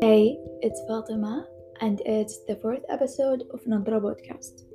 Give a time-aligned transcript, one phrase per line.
[0.00, 1.48] Hey, it's Fatima
[1.80, 4.66] and it's the fourth episode of نظرة بودكاست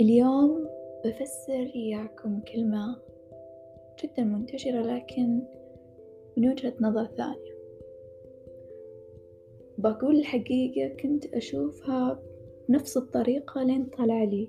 [0.00, 0.68] اليوم
[1.04, 2.96] بفسر إياكم كلمة
[4.02, 5.42] جدا منتشرة لكن
[6.36, 7.54] من وجهة نظر ثانية.
[9.78, 12.22] بقول الحقيقة كنت أشوفها
[12.68, 14.48] بنفس الطريقة لين طلع لي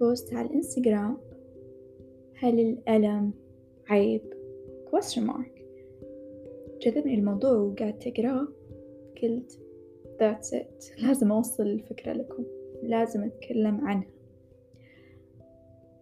[0.00, 1.18] بوست على الإنستغرام.
[2.34, 3.47] هل الألم
[3.88, 4.22] عيب
[4.90, 5.58] question mark.
[6.80, 8.48] جذبني الموضوع وقعدت أقراه
[9.22, 9.60] قلت
[10.20, 10.92] that's it.
[11.06, 12.44] لازم أوصل الفكرة لكم.
[12.82, 14.10] لازم أتكلم عنها.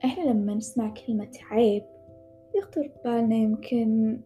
[0.05, 1.83] إحنا لما نسمع كلمة عيب
[2.59, 4.21] يخطر ببالنا يمكن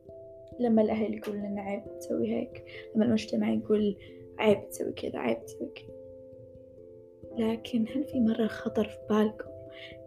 [0.60, 3.96] لما الأهل يقول لنا عيب تسوي هيك لما المجتمع يقول
[4.38, 6.01] عيب تسوي كذا عيب تسوي كذا.
[7.38, 9.51] لكن هل في مرة خطر في بالكم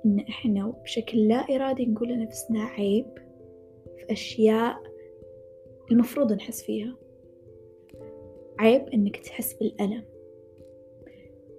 [0.06, 3.06] إن إحنا بشكل لا إرادي نقول لنفسنا عيب؟
[3.98, 4.84] في أشياء
[5.92, 6.96] المفروض نحس فيها.
[8.60, 10.04] عيب إنك تحس بالألم.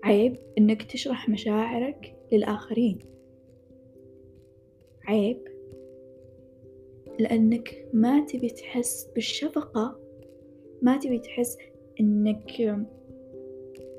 [0.04, 2.98] عيب إنك تشرح مشاعرك للآخرين.
[5.08, 5.48] عيب
[7.18, 10.00] لأنك ما تبي تحس بالشفقة.
[10.82, 11.58] ما تبي تحس
[12.00, 12.46] إنك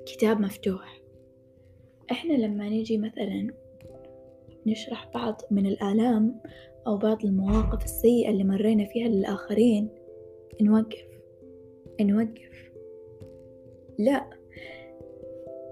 [0.05, 1.01] كتاب مفتوح.
[2.11, 3.47] إحنا لما نيجي مثلا
[4.65, 6.41] نشرح بعض من الآلام
[6.87, 9.89] أو بعض المواقف السيئة اللي مرينا فيها للآخرين.
[10.61, 11.07] نوقف.
[12.01, 12.71] نوقف.
[13.99, 14.29] لا.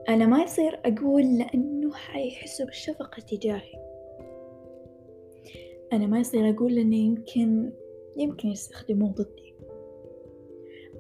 [0.10, 3.84] أنا ما يصير أقول لأنه حيحسوا بالشفقة تجاهي.
[5.94, 7.72] أنا ما يصير أقول لأنه يمكن
[8.18, 9.54] يمكن يستخدموه ضدي.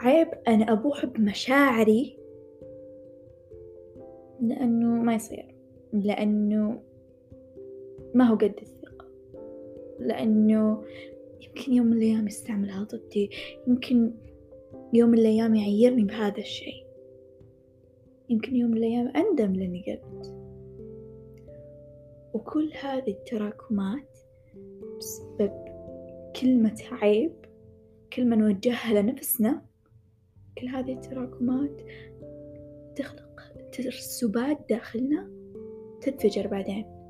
[0.01, 2.17] عيب أنا أبوح بمشاعري
[4.41, 5.55] لأنه ما يصير.
[5.93, 6.81] لأنه
[8.13, 8.82] ما هو قد الثقة
[9.99, 10.83] لأنه
[11.41, 13.29] يمكن يوم من الأيام يستعملها ضدي
[13.67, 14.13] يمكن
[14.93, 16.85] يوم من الأيام يعيرني بهذا الشيء.
[18.29, 20.33] يمكن يوم من الأيام أندم لأني قلت.
[22.33, 24.17] وكل هذه التراكمات
[24.97, 25.51] بسبب
[26.41, 27.33] كلمة عيب
[28.13, 29.61] كلمة نوجهها لنفسنا
[30.57, 31.81] كل هذه التراكمات
[32.95, 33.41] تخلق
[33.71, 35.29] ترسبات داخلنا
[36.01, 37.02] تنفجر بعدين.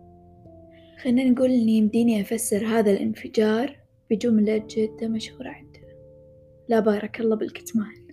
[1.01, 3.79] خلينا نقول إني يمديني أفسر هذا الانفجار
[4.11, 5.93] بجملة جدا مشهورة عندنا.
[6.69, 8.03] لا بارك الله بالكتمان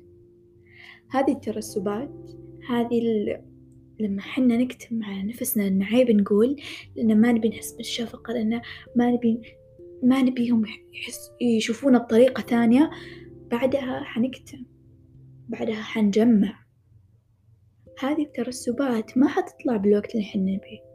[1.11, 2.31] هذه الترسبات
[2.69, 3.43] هذه ال...
[4.01, 6.57] لما حنا نكتم على نفسنا إن عيب نقول
[6.97, 8.61] لأن ما نبي نحس بالشفقة لأن
[8.97, 9.43] ما نبي
[10.03, 12.91] ما نبيهم يحس يشوفونا بطريقة ثانية
[13.51, 14.65] بعدها حنكتم
[15.49, 16.65] بعدها حنجمع.
[17.99, 20.90] هذه الترسبات ما حتطلع بالوقت اللي حنا نبيه.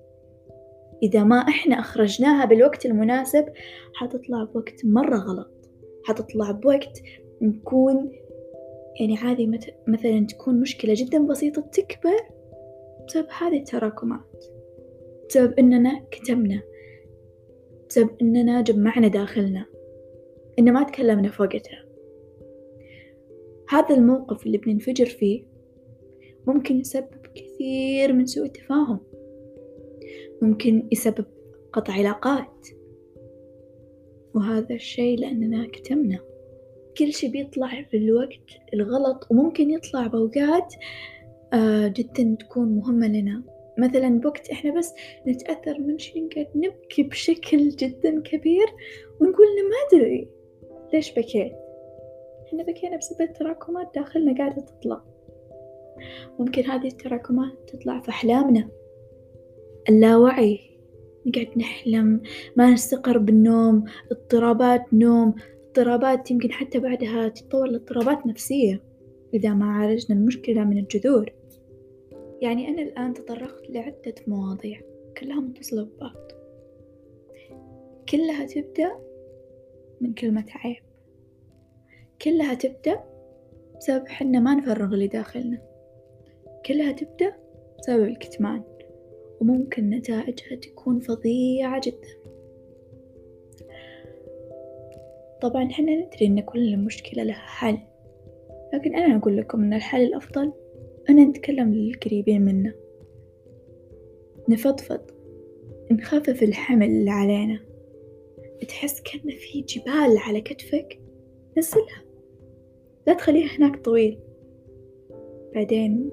[1.04, 3.46] إذا ما إحنا أخرجناها بالوقت المناسب
[3.94, 5.70] حتطلع بوقت مرة غلط.
[6.04, 7.02] حتطلع بوقت
[7.42, 8.12] نكون
[9.00, 9.52] يعني عادي
[9.88, 12.20] مثلا تكون مشكلة جدا بسيطة تكبر
[13.08, 14.46] بسبب هذه التراكمات.
[15.30, 16.62] بسبب إننا كتمنا
[17.90, 19.66] بسبب إننا جمعنا داخلنا.
[20.60, 21.62] إن ما تكلمنا في
[23.70, 25.44] هذا الموقف اللي بننفجر فيه
[26.48, 29.00] ممكن يسبب كثير من سوء التفاهم.
[30.42, 31.26] ممكن يسبب
[31.74, 32.68] قطع علاقات.
[34.34, 36.20] وهذا الشيء لأننا كتمنا.
[36.98, 40.74] كل شي بيطلع في الوقت الغلط وممكن يطلع بأوقات
[41.54, 43.44] آه جدا تكون مهمة لنا.
[43.78, 44.94] مثلا بوقت إحنا بس
[45.28, 48.66] نتأثر من شي نقعد نبكي بشكل جدا كبير
[49.22, 50.30] ونقول ما أدري
[50.94, 51.54] ليش بكيت.
[52.48, 55.02] إحنا بكينا بسبب تراكمات داخلنا قاعدة تطلع.
[56.40, 58.70] ممكن هذه التراكمات تطلع في أحلامنا.
[59.90, 60.60] اللاوعي.
[61.26, 62.22] نقعد نحلم
[62.56, 65.36] ما نستقر بالنوم اضطرابات نوم
[65.68, 68.84] اضطرابات يمكن حتى بعدها تتطور لاضطرابات نفسية
[69.34, 71.34] إذا ما عالجنا المشكلة من الجذور.
[72.42, 74.82] يعني أنا الآن تطرقت لعدة مواضيع
[75.18, 76.32] كلها متصلة ببعض
[78.10, 78.92] كلها تبدأ
[80.02, 80.84] من كلمة عيب.
[82.22, 83.04] كلها تبدأ
[83.78, 85.62] بسبب حنا ما نفرغ اللي داخلنا.
[86.66, 87.36] كلها تبدأ
[87.80, 88.64] بسبب الكتمان.
[89.42, 92.26] وممكن نتائجها تكون فظيعة جدا.
[95.42, 97.78] طبعا حنا ندري إن كل مشكلة لها حل
[98.74, 100.54] لكن أنا أقول لكم إن الحل الأفضل
[101.10, 102.74] أن نتكلم للقريبين منا.
[104.50, 105.02] نفضفض
[105.92, 107.60] نخفف الحمل اللي علينا.
[108.68, 111.00] تحس كأن في جبال على كتفك
[111.58, 112.04] نزلها
[113.08, 114.20] لا تخليها هناك طويل.
[115.56, 116.12] بعدين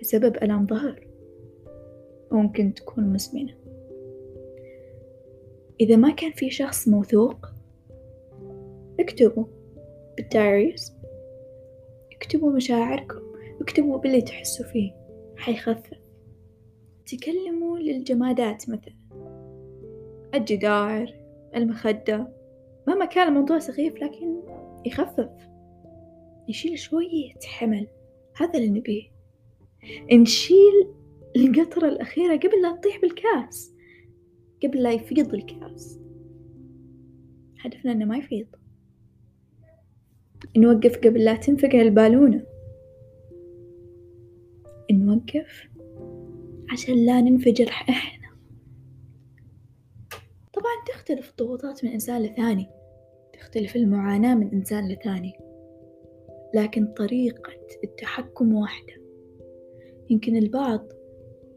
[0.00, 1.07] بسبب ألم ظهر.
[2.32, 3.54] ممكن تكون مزمنة
[5.80, 7.46] إذا ما كان في شخص موثوق
[9.00, 9.44] اكتبوا
[10.16, 10.92] بالدايريز
[12.12, 13.20] اكتبوا مشاعركم
[13.60, 14.92] اكتبوا باللي تحسوا فيه
[15.36, 15.98] حيخفف.
[17.06, 18.94] تكلموا للجمادات مثلا.
[20.34, 21.14] الجدار
[21.56, 22.28] المخدة.
[22.86, 24.40] مهما كان الموضوع سخيف لكن
[24.86, 25.30] يخفف.
[26.48, 27.86] يشيل شوية حمل.
[28.36, 29.10] هذا اللي نبيه.
[30.12, 30.94] نشيل
[31.36, 33.74] القطرة الأخيرة قبل لا تطيح بالكاس.
[34.64, 36.00] قبل لا يفيض الكاس.
[37.60, 38.46] هدفنا إنه ما يفيض.
[40.56, 42.46] نوقف قبل لا تنفقع البالونة.
[44.92, 45.68] نوقف
[46.72, 48.28] عشان لا ننفجر إحنا.
[50.52, 52.66] طبعا تختلف الضغوطات من إنسان لثاني.
[53.32, 55.32] تختلف المعاناة من إنسان لثاني.
[56.54, 57.52] لكن طريقة
[57.84, 58.94] التحكم واحدة.
[60.10, 60.88] يمكن البعض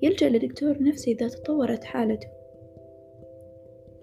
[0.01, 2.27] يلجأ لدكتور نفسي إذا تطورت حالته.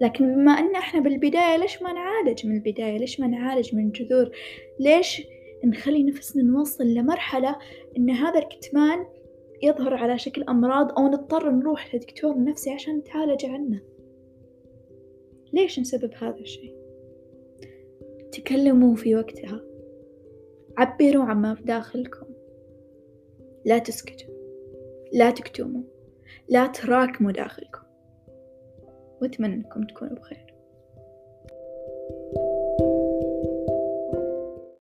[0.01, 4.31] لكن بما أن إحنا بالبداية ليش ما نعالج من البداية؟ ليش ما نعالج من جذور
[4.79, 5.23] ليش
[5.65, 7.55] نخلي نفسنا نوصل لمرحلة
[7.97, 9.05] إن هذا الكتمان
[9.63, 13.81] يظهر على شكل أمراض أو نضطر نروح لدكتور نفسي عشان نتعالج عنه؟
[15.53, 16.75] ليش نسبب هذا الشيء؟
[18.31, 19.61] تكلموا في وقتها.
[20.77, 22.25] عبروا عما في داخلكم.
[23.65, 24.38] لا تسكتوا.
[25.13, 25.83] لا تكتموا
[26.49, 27.81] لا تراكموا داخلكم.
[29.21, 30.48] وأتمنى أنكم تكونوا بخير.